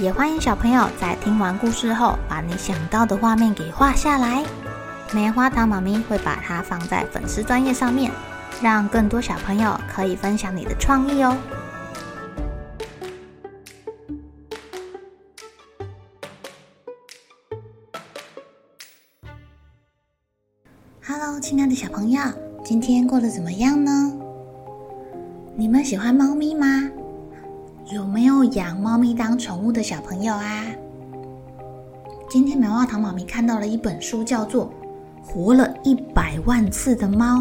[0.00, 4.44] 也欢迎小朋友在听完故事后，把你想到的画面给画下来。
[5.12, 8.10] 棉花糖妈咪会把它放在粉丝专页上面，
[8.60, 11.36] 让更多小朋友可以分享你的创意哦。
[21.06, 22.20] Hello，亲爱的小朋友，
[22.64, 24.12] 今天过得怎么样呢？
[25.54, 26.90] 你们喜欢猫咪吗？
[27.92, 30.64] 有没有养猫咪当宠物的小朋友啊？
[32.30, 34.72] 今天棉花糖妈咪看到了一本书，叫做
[35.22, 37.40] 《活了一百万次的猫》。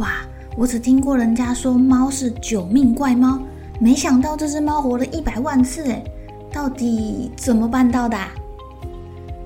[0.00, 3.38] 哇，我只听过人家说猫是九命怪猫，
[3.78, 6.02] 没想到这只猫活了一百万次，诶，
[6.52, 8.18] 到底怎么办到的？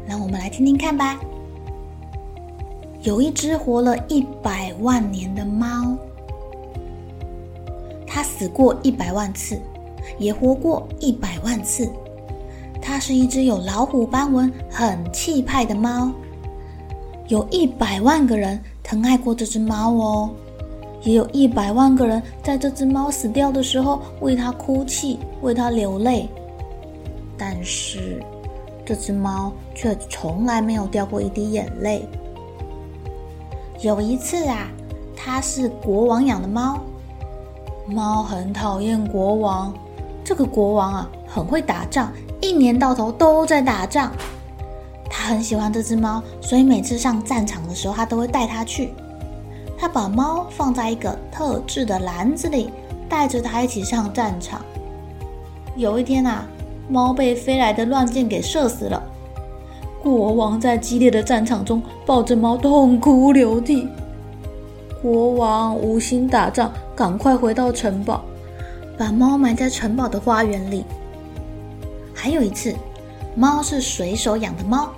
[0.06, 1.20] 让我们来听听看吧。
[3.02, 5.94] 有一只活了一百万年的猫，
[8.06, 9.60] 它死过一百万次。
[10.18, 11.88] 也活过一百万次，
[12.80, 16.10] 它是一只有老虎斑纹、很气派的猫。
[17.28, 20.30] 有一百万个人疼爱过这只猫哦，
[21.02, 26.28] 也有一百万个人在这只猫死掉的时候为它哭泣、为它流泪。
[27.38, 28.22] 但是，
[28.84, 32.06] 这只猫却从来没有掉过一滴眼泪。
[33.80, 34.68] 有一次啊，
[35.16, 36.80] 它是国王养的猫，
[37.86, 39.72] 猫很讨厌国王。
[40.24, 44.12] 这个国王啊，很会打仗，一年到头都在打仗。
[45.10, 48.92] 他很喜欢这只猫，所以每次上战场的时候，他都会带它去。
[49.76, 52.70] 他把猫放在一个特制的篮子里，
[53.08, 54.60] 带着它一起上战场。
[55.76, 56.46] 有一天啊，
[56.88, 59.02] 猫被飞来的乱箭给射死了。
[60.00, 63.88] 国王在激烈的战场中抱着猫痛哭流涕。
[65.02, 68.24] 国王无心打仗，赶快回到城堡。
[68.98, 70.84] 把猫埋在城堡的花园里。
[72.14, 72.74] 还有一次，
[73.34, 74.90] 猫是水手养的猫。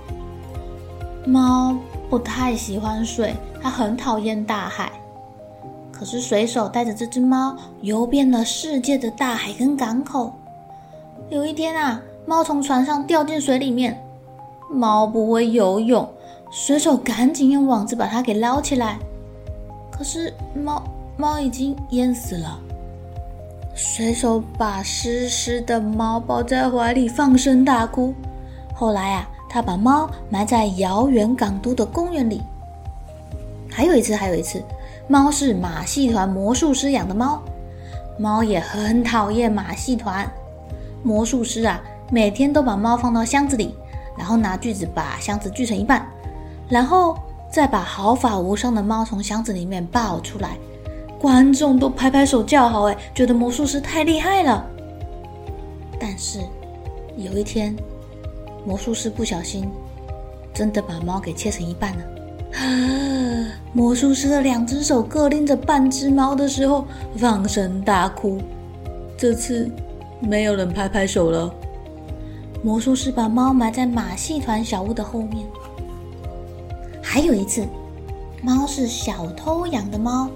[1.25, 1.75] 猫
[2.09, 4.91] 不太喜欢水，它很讨厌大海。
[5.91, 10.33] 可是水手带着这只猫游遍了世界的大海跟港口。
[11.29, 13.99] 有一天啊，猫从船上掉进水里面。
[14.69, 16.07] 猫不会游泳，
[16.51, 18.99] 水手赶紧用网子把它给捞起来。
[19.89, 20.83] 可是猫
[21.17, 22.59] 猫已经淹死了。
[23.77, 28.13] 随手把湿湿的猫抱在怀里，放声大哭。
[28.73, 32.41] 后来啊，他把猫埋在遥远港都的公园里。
[33.69, 34.63] 还有一次，还有一次，
[35.09, 37.41] 猫是马戏团魔术师养的猫，
[38.17, 40.25] 猫也很讨厌马戏团。
[41.03, 43.75] 魔术师啊，每天都把猫放到箱子里，
[44.17, 46.07] 然后拿锯子把箱子锯成一半，
[46.69, 47.17] 然后
[47.51, 50.57] 再把毫发无伤的猫从箱子里面抱出来。
[51.25, 54.63] 观众都拍拍手叫好，哎，觉得魔术师太厉害了。
[55.99, 56.39] 但是
[57.17, 57.75] 有一天，
[58.63, 59.67] 魔术师不小心
[60.53, 62.03] 真的把猫给切成一半了。
[62.53, 62.61] 啊！
[63.73, 66.85] 魔术师的两只手各拎着半只猫的时候，
[67.17, 68.39] 放声大哭。
[69.17, 69.67] 这次
[70.19, 71.51] 没有人拍拍手了。
[72.61, 75.43] 魔术师把猫埋在马戏团小屋的后面。
[77.01, 77.65] 还有一次，
[78.43, 80.29] 猫是小偷养的猫。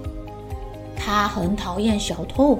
[1.02, 2.58] 他很讨厌小偷，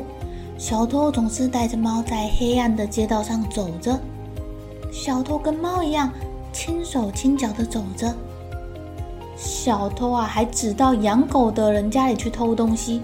[0.57, 4.01] 小偷总是带着猫在黑暗的街道上走着。
[4.91, 6.11] 小偷跟猫一样，
[6.51, 8.13] 轻手轻脚的走着。
[9.37, 13.03] 小偷啊，还只到养狗的人家里去偷东西，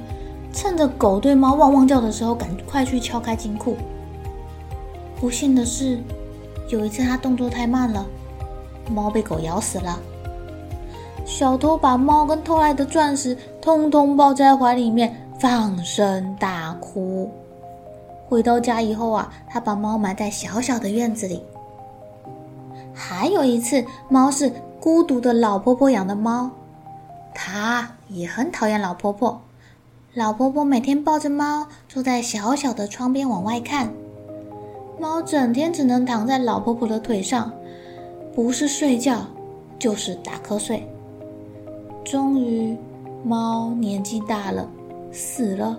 [0.54, 3.76] 趁着狗对猫汪汪叫的时候，赶快去撬开金库。
[5.20, 6.00] 不幸的是，
[6.70, 8.04] 有一次他动作太慢了，
[8.90, 9.98] 猫被狗咬死了。
[11.26, 15.14] 小偷把猫跟偷来的钻石通通抱在怀里面。
[15.38, 17.30] 放声大哭。
[18.28, 21.42] 回到家以后啊，他把猫埋在小小的院子里。
[22.92, 24.50] 还有一次，猫是
[24.80, 26.50] 孤独的老婆婆养的猫，
[27.34, 29.40] 它也很讨厌老婆婆。
[30.14, 33.92] 老婆婆每天抱着猫坐在小小的窗边往外看，
[34.98, 37.52] 猫整天只能躺在老婆婆的腿上，
[38.34, 39.26] 不是睡觉
[39.78, 40.88] 就是打瞌睡。
[42.02, 42.76] 终于，
[43.22, 44.66] 猫年纪大了。
[45.12, 45.78] 死了，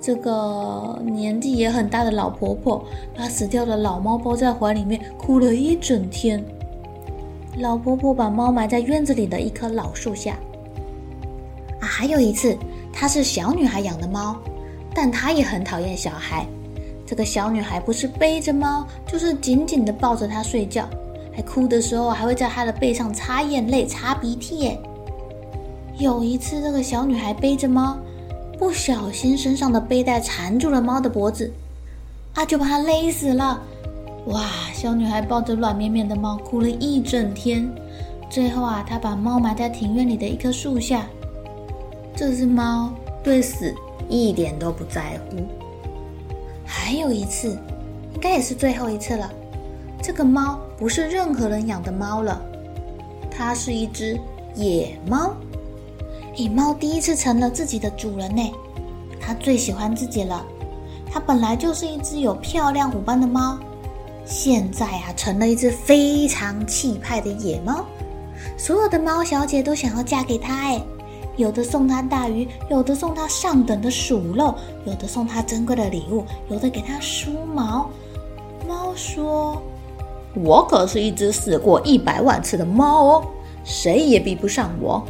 [0.00, 2.84] 这个年纪也很大的老婆婆
[3.16, 6.42] 把死掉的老猫抱在怀里面，哭了一整天。
[7.58, 10.38] 老婆婆把猫埋在院子里的一棵老树下。
[11.80, 12.56] 啊，还有一次，
[12.92, 14.36] 她是小女孩养的猫，
[14.94, 16.46] 但她也很讨厌小孩。
[17.06, 20.88] 这个小女孩不是背着猫，就是紧紧的抱着它睡觉，
[21.34, 24.58] 还哭的时候还会在它的背上擦眼泪、擦鼻涕。
[24.58, 24.78] 耶。
[25.98, 27.96] 有一次，这个小女孩背着猫。
[28.58, 31.52] 不小心，身上的背带缠住了猫的脖子，
[32.34, 33.62] 啊，就把它勒死了。
[34.26, 34.42] 哇！
[34.74, 37.68] 小女孩抱着软绵绵的猫哭了一整天。
[38.28, 41.06] 最后啊，她把猫埋在庭院里的一棵树下。
[42.14, 42.92] 这只猫
[43.22, 43.74] 对死
[44.08, 45.36] 一点都不在乎。
[46.64, 47.56] 还有一次，
[48.14, 49.30] 应该也是最后一次了。
[50.02, 52.40] 这个猫不是任何人养的猫了，
[53.30, 54.18] 它是一只
[54.54, 55.34] 野猫。
[56.36, 58.52] 野猫第一次成了自己的主人呢，
[59.18, 60.44] 它最喜欢自己了。
[61.10, 63.58] 它本来就是一只有漂亮虎斑的猫，
[64.26, 67.86] 现在啊成了一只非常气派的野猫。
[68.58, 70.78] 所有的猫小姐都想要嫁给他，哎，
[71.36, 74.54] 有的送他大鱼，有的送他上等的鼠肉，
[74.84, 77.88] 有的送他珍贵的礼物，有的给他梳毛。
[78.68, 79.62] 猫说
[80.36, 83.24] ：“我可是一只死过一百万次的猫哦，
[83.64, 85.02] 谁也比不上我。”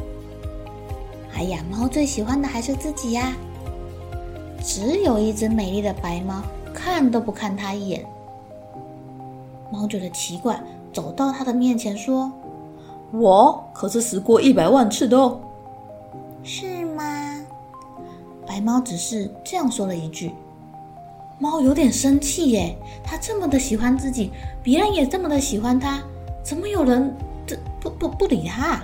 [1.36, 3.36] 哎呀，猫最喜欢的还是自己呀！
[4.64, 6.42] 只有一只美丽的白猫，
[6.72, 8.06] 看都不看它一眼。
[9.70, 10.58] 猫觉得奇怪，
[10.94, 12.32] 走到它的面前说
[13.12, 15.38] ：“我可是死过一百万次的哦。”
[16.42, 17.04] 是吗？
[18.46, 20.32] 白猫只是这样说了一句。
[21.38, 22.74] 猫有点生气耶，
[23.04, 24.32] 它这么的喜欢自己，
[24.62, 26.00] 别人也这么的喜欢它，
[26.42, 27.14] 怎么有人
[27.46, 28.82] 这不不不理它？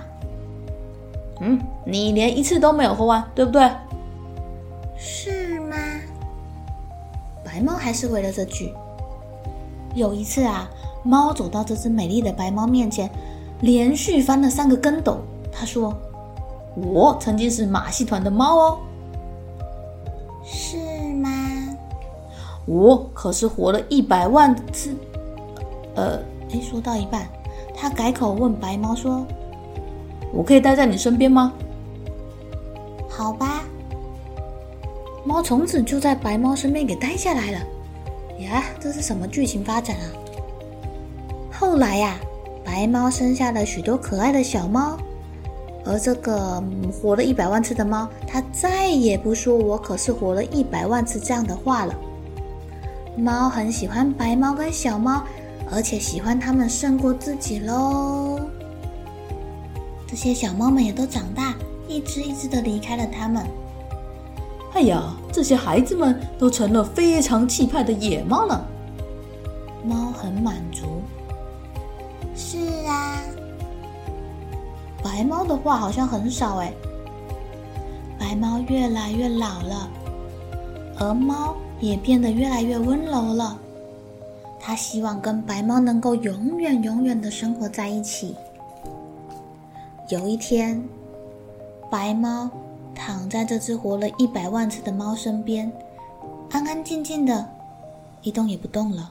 [1.39, 3.69] 嗯，你连一次都没有喝完，对不对？
[4.97, 5.75] 是吗？
[7.43, 8.73] 白猫还是回了这句。
[9.95, 10.69] 有一次啊，
[11.03, 13.09] 猫走到这只美丽的白猫面前，
[13.61, 15.19] 连续翻了三个跟斗。
[15.51, 15.93] 他说
[16.75, 18.79] ：“我曾经是马戏团的猫哦。”
[20.43, 20.77] 是
[21.15, 21.29] 吗？
[22.65, 24.95] 我可是活了一百万次。
[25.95, 26.19] 呃，
[26.49, 27.27] 诶，说到一半，
[27.75, 29.25] 他改口问白猫说。
[30.33, 31.53] 我可以待在你身边吗？
[33.07, 33.63] 好吧。
[35.23, 37.59] 猫从此就在白猫身边给待下来了。
[38.39, 40.05] 呀，这是什么剧情发展啊？
[41.51, 42.15] 后来呀，
[42.65, 44.97] 白猫生下了许多可爱的小猫，
[45.85, 51.95] 而这个活了一百万次的猫，它再也不说“我可是活了一百万次”这样的话了。
[53.15, 55.23] 猫很喜欢白猫跟小猫，
[55.71, 58.39] 而且喜欢它们胜过自己喽。
[60.13, 61.55] 这些小猫们也都长大，
[61.87, 63.43] 一只一只的离开了它们。
[64.75, 68.63] 哎呀，这些孩子们都成了非常气派的野猫了。
[69.83, 71.01] 猫很满足。
[72.35, 73.23] 是啊，
[75.03, 76.71] 白猫的话好像很少哎。
[78.19, 79.89] 白猫越来越老了，
[80.99, 83.57] 而猫也变得越来越温柔了。
[84.59, 88.35] 它希望跟白猫能够永远永远的生活在一起。
[90.13, 90.87] 有一天，
[91.89, 92.47] 白猫
[92.93, 95.71] 躺在这只活了一百万次的猫身边，
[96.51, 97.49] 安安静静的，
[98.21, 99.09] 一动也不动了。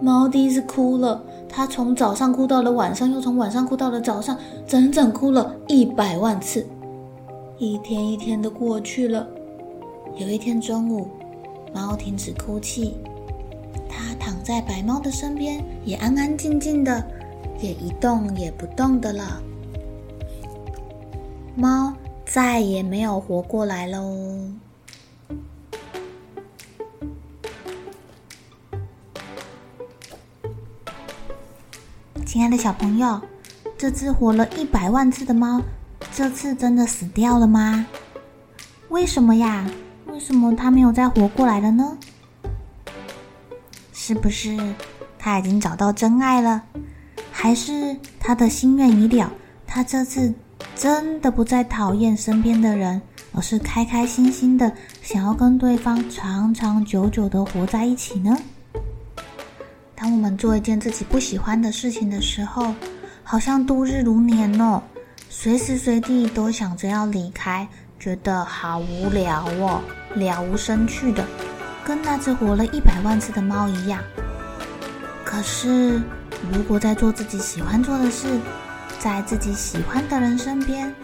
[0.00, 6.66] 猫第一次哭了，它从早上哭到了晚上，又从晚上哭到了早上，整整哭了一百万次。
[7.58, 9.24] 一天一天的过去了，
[10.16, 11.06] 有一天中午，
[11.72, 12.96] 猫停止哭泣。
[13.88, 17.06] 它躺在白猫的身边，也安安静静的，
[17.60, 19.42] 也一动也不动的了。
[21.54, 21.92] 猫
[22.24, 24.50] 再也没有活过来喽。
[32.24, 33.20] 亲爱的小朋友，
[33.76, 35.60] 这只活了一百万次的猫，
[36.14, 37.86] 这次真的死掉了吗？
[38.88, 39.70] 为什么呀？
[40.06, 41.98] 为什么它没有再活过来了呢？
[44.04, 44.58] 是不是
[45.16, 46.60] 他已经找到真爱了？
[47.30, 49.30] 还是他的心愿已了？
[49.64, 50.34] 他这次
[50.74, 53.00] 真的不再讨厌身边的人，
[53.32, 58.36] 而是开开心心的想要跟对方长长久久的活在一起呢？
[59.94, 62.74] 当我们做一件自己不喜欢的事情的时候，
[63.22, 64.82] 好像度日如年哦，
[65.30, 67.68] 随时随地都想着要离开，
[68.00, 69.80] 觉得好无聊哦，
[70.16, 71.24] 了无生趣的。
[71.84, 74.02] 跟那只活了一百万次的猫一样。
[75.24, 76.00] 可是，
[76.52, 78.38] 如果在做自己喜欢做的事，
[78.98, 80.94] 在自己喜欢的人身边，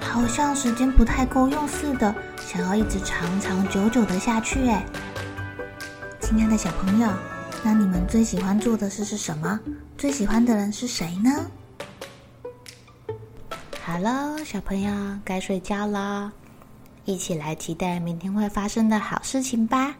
[0.00, 2.14] 好像时间不太够用似的，
[2.46, 4.68] 想要一直长长久久的下去。
[4.68, 4.84] 哎，
[6.20, 7.08] 亲爱的小朋友，
[7.62, 9.58] 那你们最喜欢做的事是什么？
[9.98, 11.30] 最喜欢的人是谁呢？
[13.82, 14.92] 好喽，小朋友
[15.24, 16.32] 该睡觉了，
[17.04, 19.94] 一起来期待明天会发生的好事情吧。